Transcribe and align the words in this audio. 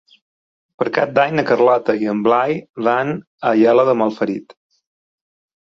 Per 0.79 0.87
Cap 0.95 1.11
d'Any 1.17 1.35
na 1.39 1.43
Carlota 1.49 1.95
i 2.05 2.09
en 2.15 2.25
Blai 2.29 2.57
van 2.89 3.13
a 3.13 3.23
Aielo 3.55 3.87
de 3.93 3.97
Malferit. 4.03 4.59